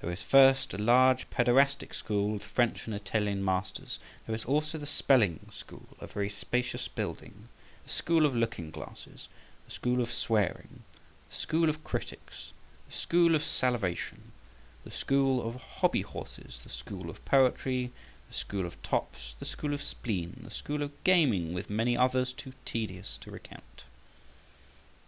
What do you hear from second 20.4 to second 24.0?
the school of gaming; with many others too tedious to recount.